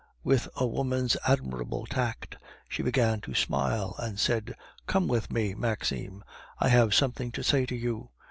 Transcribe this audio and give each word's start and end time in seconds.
With 0.23 0.47
a 0.55 0.65
woman's 0.65 1.15
admirable 1.27 1.85
tact, 1.85 2.35
she 2.67 2.81
began 2.81 3.21
to 3.21 3.35
smile 3.35 3.93
and 3.99 4.19
said: 4.19 4.55
"Come 4.87 5.07
with 5.07 5.31
me, 5.31 5.53
Maxime; 5.53 6.23
I 6.59 6.69
have 6.69 6.95
something 6.95 7.31
to 7.33 7.43
say 7.43 7.67
to 7.67 7.75
you. 7.75 8.09